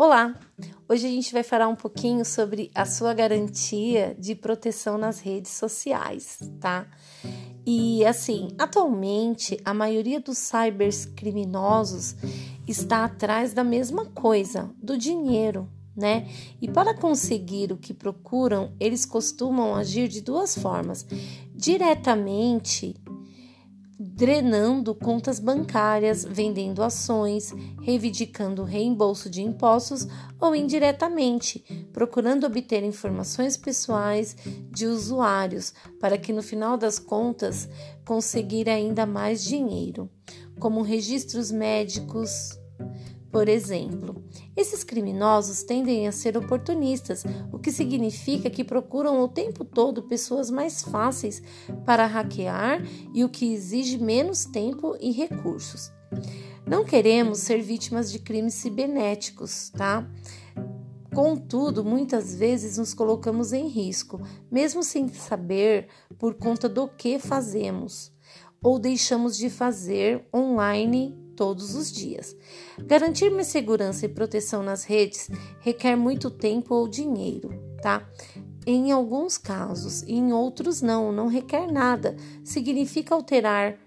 Olá! 0.00 0.32
Hoje 0.88 1.08
a 1.08 1.10
gente 1.10 1.32
vai 1.32 1.42
falar 1.42 1.66
um 1.66 1.74
pouquinho 1.74 2.24
sobre 2.24 2.70
a 2.72 2.86
sua 2.86 3.12
garantia 3.12 4.14
de 4.16 4.32
proteção 4.36 4.96
nas 4.96 5.18
redes 5.18 5.50
sociais, 5.50 6.38
tá? 6.60 6.86
E 7.66 8.06
assim, 8.06 8.46
atualmente 8.56 9.60
a 9.64 9.74
maioria 9.74 10.20
dos 10.20 10.38
cybercriminosos 10.38 12.14
está 12.68 13.06
atrás 13.06 13.52
da 13.52 13.64
mesma 13.64 14.04
coisa, 14.04 14.70
do 14.80 14.96
dinheiro, 14.96 15.68
né? 15.96 16.28
E 16.62 16.68
para 16.68 16.94
conseguir 16.94 17.72
o 17.72 17.76
que 17.76 17.92
procuram, 17.92 18.70
eles 18.78 19.04
costumam 19.04 19.74
agir 19.74 20.06
de 20.06 20.20
duas 20.20 20.56
formas: 20.56 21.04
diretamente 21.56 22.94
drenando 23.98 24.94
contas 24.94 25.40
bancárias, 25.40 26.24
vendendo 26.24 26.84
ações, 26.84 27.52
reivindicando 27.82 28.62
reembolso 28.62 29.28
de 29.28 29.42
impostos 29.42 30.06
ou 30.40 30.54
indiretamente, 30.54 31.64
procurando 31.92 32.46
obter 32.46 32.84
informações 32.84 33.56
pessoais 33.56 34.36
de 34.70 34.86
usuários 34.86 35.74
para 35.98 36.16
que 36.16 36.32
no 36.32 36.42
final 36.42 36.76
das 36.76 36.98
contas 36.98 37.68
conseguir 38.04 38.68
ainda 38.68 39.04
mais 39.04 39.42
dinheiro, 39.42 40.08
como 40.60 40.82
registros 40.82 41.50
médicos, 41.50 42.56
por 43.30 43.48
exemplo. 43.48 44.22
Esses 44.56 44.82
criminosos 44.82 45.62
tendem 45.62 46.08
a 46.08 46.12
ser 46.12 46.36
oportunistas, 46.36 47.24
o 47.52 47.58
que 47.58 47.70
significa 47.70 48.50
que 48.50 48.64
procuram 48.64 49.20
o 49.20 49.28
tempo 49.28 49.64
todo 49.64 50.02
pessoas 50.02 50.50
mais 50.50 50.82
fáceis 50.82 51.42
para 51.84 52.06
hackear 52.06 52.82
e 53.14 53.24
o 53.24 53.28
que 53.28 53.52
exige 53.52 53.98
menos 53.98 54.44
tempo 54.44 54.96
e 55.00 55.10
recursos. 55.10 55.92
Não 56.66 56.84
queremos 56.84 57.38
ser 57.38 57.62
vítimas 57.62 58.10
de 58.10 58.18
crimes 58.18 58.54
cibernéticos, 58.54 59.70
tá? 59.70 60.08
Contudo, 61.14 61.84
muitas 61.84 62.34
vezes 62.34 62.76
nos 62.78 62.92
colocamos 62.92 63.52
em 63.52 63.66
risco, 63.66 64.20
mesmo 64.50 64.82
sem 64.82 65.08
saber 65.08 65.88
por 66.18 66.34
conta 66.34 66.68
do 66.68 66.86
que 66.86 67.18
fazemos 67.18 68.12
ou 68.62 68.78
deixamos 68.78 69.36
de 69.36 69.48
fazer 69.48 70.26
online 70.34 71.27
todos 71.38 71.76
os 71.76 71.92
dias. 71.92 72.36
Garantir 72.80 73.30
minha 73.30 73.44
segurança 73.44 74.04
e 74.04 74.08
proteção 74.08 74.60
nas 74.60 74.82
redes 74.82 75.30
requer 75.60 75.94
muito 75.94 76.32
tempo 76.32 76.74
ou 76.74 76.88
dinheiro, 76.88 77.50
tá? 77.80 78.04
Em 78.66 78.90
alguns 78.90 79.38
casos, 79.38 80.02
em 80.02 80.32
outros 80.32 80.82
não, 80.82 81.12
não 81.12 81.28
requer 81.28 81.70
nada. 81.70 82.16
Significa 82.42 83.14
alterar 83.14 83.78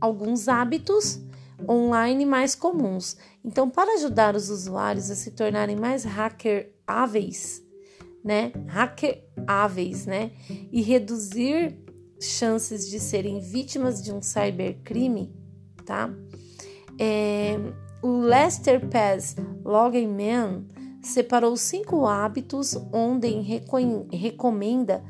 alguns 0.00 0.46
hábitos 0.46 1.20
online 1.68 2.24
mais 2.24 2.54
comuns. 2.54 3.16
Então, 3.44 3.68
para 3.68 3.94
ajudar 3.94 4.36
os 4.36 4.48
usuários 4.48 5.10
a 5.10 5.16
se 5.16 5.32
tornarem 5.32 5.74
mais 5.74 6.04
hackeráveis, 6.04 7.64
né? 8.22 8.52
Hackeráveis, 8.68 10.06
né? 10.06 10.30
E 10.70 10.80
reduzir 10.82 11.76
chances 12.20 12.88
de 12.88 13.00
serem 13.00 13.40
vítimas 13.40 14.00
de 14.00 14.12
um 14.12 14.22
cybercrime, 14.22 15.34
tá? 15.84 16.14
É, 16.98 17.58
o 18.02 18.18
Lester 18.20 18.88
Pass 18.88 19.36
Logman 19.64 20.66
separou 21.02 21.56
cinco 21.56 22.06
hábitos 22.06 22.76
onde 22.92 23.28
recomenda 24.12 25.02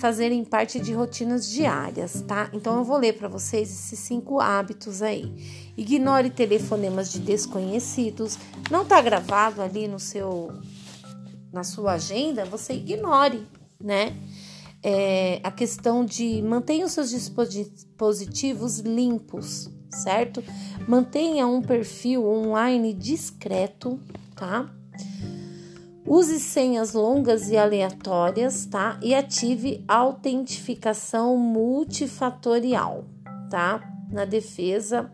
fazerem 0.00 0.42
parte 0.44 0.80
de 0.80 0.94
rotinas 0.94 1.46
diárias, 1.46 2.22
tá? 2.22 2.50
Então 2.54 2.78
eu 2.78 2.84
vou 2.84 2.96
ler 2.96 3.12
para 3.18 3.28
vocês 3.28 3.70
esses 3.70 3.98
cinco 3.98 4.40
hábitos 4.40 5.02
aí. 5.02 5.30
Ignore 5.76 6.30
telefonemas 6.30 7.12
de 7.12 7.18
desconhecidos. 7.18 8.38
Não 8.70 8.84
tá 8.84 9.00
gravado 9.02 9.60
ali 9.60 9.86
no 9.86 9.98
seu 9.98 10.50
na 11.52 11.64
sua 11.64 11.94
agenda, 11.94 12.44
você 12.44 12.74
ignore, 12.74 13.46
né? 13.78 14.16
É, 14.82 15.40
a 15.42 15.50
questão 15.50 16.04
de 16.04 16.40
mantenha 16.42 16.86
os 16.86 16.92
seus 16.92 17.10
dispositivos 17.10 18.78
limpos, 18.78 19.68
certo? 19.90 20.42
Mantenha 20.86 21.46
um 21.46 21.60
perfil 21.60 22.26
online 22.26 22.92
discreto, 22.92 24.00
tá? 24.34 24.70
Use 26.06 26.40
senhas 26.40 26.94
longas 26.94 27.50
e 27.50 27.56
aleatórias, 27.56 28.66
tá? 28.66 28.98
E 29.02 29.14
ative 29.14 29.84
autentificação 29.86 31.36
multifatorial, 31.36 33.04
tá? 33.48 33.80
Na 34.10 34.24
defesa 34.24 35.12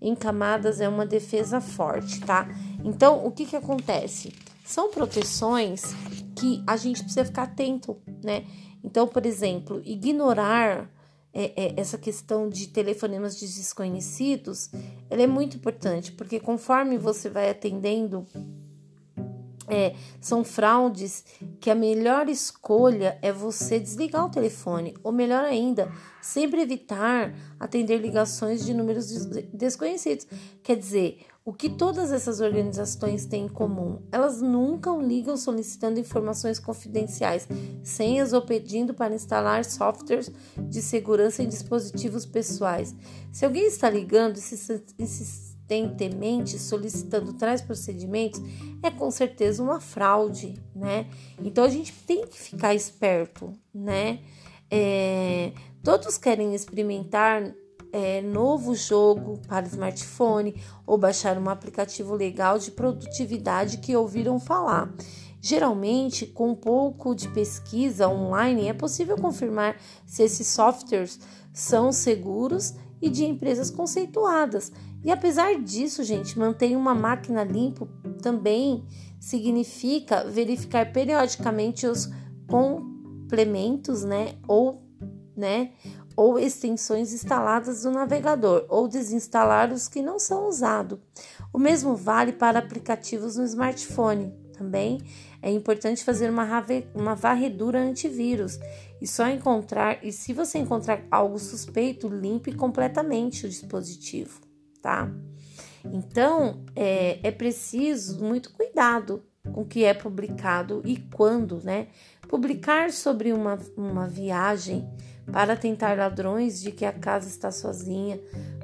em 0.00 0.14
camadas 0.14 0.80
é 0.80 0.88
uma 0.88 1.06
defesa 1.06 1.60
forte, 1.60 2.20
tá? 2.20 2.48
Então, 2.84 3.24
o 3.24 3.30
que 3.30 3.46
que 3.46 3.56
acontece? 3.56 4.34
São 4.64 4.90
proteções 4.90 5.94
que 6.36 6.62
a 6.66 6.76
gente 6.76 7.02
precisa 7.02 7.24
ficar 7.24 7.44
atento, 7.44 7.96
né? 8.22 8.44
Então, 8.82 9.06
por 9.06 9.24
exemplo, 9.24 9.80
ignorar 9.84 10.90
é, 11.34 11.52
é, 11.56 11.74
essa 11.76 11.98
questão 11.98 12.48
de 12.48 12.68
telefonemas 12.68 13.36
de 13.36 13.46
desconhecidos, 13.46 14.70
ela 15.10 15.22
é 15.22 15.26
muito 15.26 15.56
importante, 15.56 16.12
porque 16.12 16.38
conforme 16.38 16.96
você 16.96 17.28
vai 17.28 17.50
atendendo, 17.50 18.24
é, 19.68 19.94
são 20.20 20.44
fraudes 20.44 21.24
que 21.60 21.70
a 21.70 21.74
melhor 21.74 22.28
escolha 22.28 23.18
é 23.22 23.32
você 23.32 23.78
desligar 23.78 24.26
o 24.26 24.30
telefone, 24.30 24.94
ou 25.02 25.12
melhor 25.12 25.44
ainda, 25.44 25.90
sempre 26.20 26.60
evitar 26.60 27.34
atender 27.58 27.98
ligações 27.98 28.64
de 28.64 28.74
números 28.74 29.26
desconhecidos. 29.52 30.26
Quer 30.62 30.76
dizer, 30.76 31.26
o 31.46 31.52
que 31.52 31.68
todas 31.68 32.10
essas 32.10 32.40
organizações 32.40 33.26
têm 33.26 33.44
em 33.44 33.48
comum? 33.48 34.00
Elas 34.10 34.40
nunca 34.40 34.90
ligam 34.92 35.36
solicitando 35.36 36.00
informações 36.00 36.58
confidenciais, 36.58 37.46
senhas 37.82 38.32
ou 38.32 38.40
pedindo 38.40 38.94
para 38.94 39.14
instalar 39.14 39.62
softwares 39.62 40.30
de 40.56 40.80
segurança 40.80 41.42
em 41.42 41.48
dispositivos 41.48 42.24
pessoais. 42.24 42.94
Se 43.30 43.44
alguém 43.44 43.66
está 43.66 43.90
ligando 43.90 44.38
insistentemente 45.64 46.58
solicitando 46.58 47.32
tais 47.32 47.62
procedimentos, 47.62 48.40
é 48.82 48.90
com 48.90 49.10
certeza 49.10 49.62
uma 49.62 49.80
fraude, 49.80 50.54
né? 50.74 51.06
Então 51.42 51.64
a 51.64 51.68
gente 51.68 51.92
tem 52.06 52.26
que 52.26 52.38
ficar 52.38 52.74
esperto, 52.74 53.52
né? 53.72 54.20
É, 54.70 55.52
todos 55.82 56.18
querem 56.18 56.54
experimentar 56.54 57.54
é, 57.92 58.20
novo 58.20 58.74
jogo 58.74 59.38
para 59.46 59.66
smartphone 59.66 60.60
ou 60.86 60.98
baixar 60.98 61.38
um 61.38 61.48
aplicativo 61.48 62.14
legal 62.14 62.58
de 62.58 62.70
produtividade 62.70 63.78
que 63.78 63.96
ouviram 63.96 64.38
falar. 64.40 64.92
Geralmente, 65.40 66.26
com 66.26 66.50
um 66.50 66.54
pouco 66.54 67.14
de 67.14 67.28
pesquisa 67.28 68.08
online, 68.08 68.66
é 68.66 68.72
possível 68.72 69.16
confirmar 69.16 69.76
se 70.06 70.22
esses 70.22 70.46
softwares 70.46 71.20
são 71.52 71.92
seguros 71.92 72.74
e 73.04 73.10
de 73.10 73.22
empresas 73.22 73.70
conceituadas. 73.70 74.72
E 75.04 75.12
apesar 75.12 75.60
disso, 75.62 76.02
gente, 76.02 76.38
manter 76.38 76.74
uma 76.74 76.94
máquina 76.94 77.44
limpa 77.44 77.86
também 78.22 78.82
significa 79.20 80.24
verificar 80.24 80.90
periodicamente 80.90 81.86
os 81.86 82.08
complementos, 82.48 84.04
né, 84.04 84.36
ou 84.48 84.82
né, 85.36 85.72
ou 86.16 86.38
extensões 86.38 87.12
instaladas 87.12 87.84
no 87.84 87.90
navegador 87.90 88.64
ou 88.68 88.88
desinstalar 88.88 89.72
os 89.72 89.88
que 89.88 90.00
não 90.00 90.18
são 90.18 90.48
usados. 90.48 90.98
O 91.52 91.58
mesmo 91.58 91.94
vale 91.94 92.32
para 92.32 92.60
aplicativos 92.60 93.36
no 93.36 93.44
smartphone. 93.44 94.32
Também 94.56 95.00
é 95.42 95.50
importante 95.50 96.04
fazer 96.04 96.30
uma, 96.30 96.64
uma 96.94 97.14
varredura 97.14 97.80
antivírus 97.80 98.58
e 99.00 99.06
só 99.06 99.28
encontrar 99.28 99.98
e 100.04 100.12
se 100.12 100.32
você 100.32 100.58
encontrar 100.58 101.04
algo 101.10 101.38
suspeito, 101.38 102.08
limpe 102.08 102.52
completamente 102.52 103.46
o 103.46 103.48
dispositivo, 103.48 104.40
tá? 104.80 105.10
Então 105.84 106.64
é, 106.74 107.18
é 107.22 107.30
preciso 107.30 108.24
muito 108.24 108.52
cuidado 108.52 109.24
com 109.52 109.62
o 109.62 109.66
que 109.66 109.84
é 109.84 109.92
publicado 109.92 110.80
e 110.84 110.96
quando, 110.96 111.60
né? 111.62 111.88
Publicar 112.28 112.90
sobre 112.90 113.32
uma, 113.32 113.58
uma 113.76 114.06
viagem 114.06 114.88
para 115.30 115.56
tentar 115.56 115.96
ladrões 115.96 116.60
de 116.60 116.70
que 116.70 116.84
a 116.84 116.92
casa 116.92 117.28
está 117.28 117.50
sozinha 117.50 118.20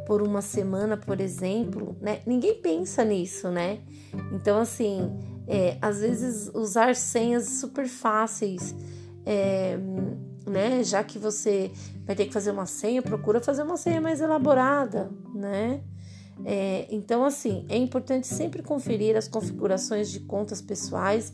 por 0.07 0.23
uma 0.23 0.43
semana, 0.43 0.97
por 0.97 1.21
exemplo, 1.21 1.97
né? 2.01 2.21
Ninguém 2.27 2.61
pensa 2.61 3.05
nisso, 3.05 3.49
né? 3.49 3.81
Então, 4.33 4.59
assim, 4.59 5.11
é, 5.51 5.77
às 5.83 5.99
vezes 5.99 6.49
usar 6.55 6.95
senhas 6.95 7.45
super 7.59 7.89
fáceis, 7.89 8.73
é, 9.27 9.77
né? 10.47 10.85
Já 10.85 11.03
que 11.03 11.19
você 11.19 11.73
vai 12.07 12.15
ter 12.15 12.27
que 12.27 12.33
fazer 12.33 12.53
uma 12.53 12.67
senha, 12.67 13.03
procura 13.03 13.41
fazer 13.41 13.65
uma 13.65 13.77
senha 13.77 14.01
mais 14.01 14.21
elaborada, 14.21 15.11
né? 15.35 15.81
É, 16.45 16.87
então, 16.89 17.25
assim, 17.25 17.67
é 17.69 17.77
importante 17.77 18.29
sempre 18.29 18.63
conferir 18.63 19.17
as 19.17 19.27
configurações 19.27 20.09
de 20.09 20.21
contas 20.21 20.63
pessoais 20.63 21.33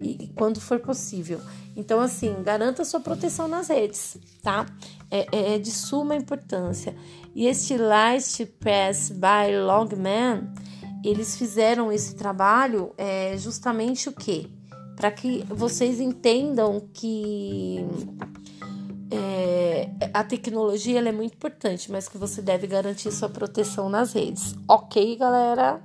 e, 0.00 0.24
e 0.24 0.28
quando 0.28 0.60
for 0.60 0.78
possível. 0.78 1.40
Então, 1.76 2.00
assim, 2.00 2.34
garanta 2.44 2.84
sua 2.84 3.00
proteção 3.00 3.48
nas 3.48 3.68
redes, 3.68 4.16
tá? 4.40 4.66
É, 5.10 5.26
é, 5.32 5.54
é 5.54 5.58
de 5.58 5.72
suma 5.72 6.14
importância. 6.14 6.94
E 7.34 7.46
este 7.46 7.76
Last 7.76 8.46
Pass 8.60 9.10
by 9.10 9.58
Logman 9.66 10.48
eles 11.10 11.36
fizeram 11.36 11.90
esse 11.90 12.14
trabalho 12.14 12.92
é, 12.98 13.36
justamente 13.38 14.08
o 14.08 14.12
quê? 14.12 14.46
Para 14.94 15.10
que 15.10 15.44
vocês 15.48 16.00
entendam 16.00 16.88
que 16.92 17.84
é, 19.10 19.90
a 20.12 20.22
tecnologia 20.22 20.98
é 21.00 21.12
muito 21.12 21.34
importante, 21.34 21.90
mas 21.90 22.08
que 22.08 22.18
você 22.18 22.42
deve 22.42 22.66
garantir 22.66 23.10
sua 23.12 23.28
proteção 23.28 23.88
nas 23.88 24.12
redes. 24.12 24.54
Ok, 24.68 25.16
galera? 25.16 25.82